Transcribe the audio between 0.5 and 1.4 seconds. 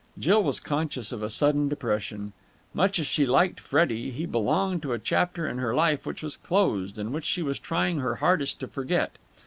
conscious of a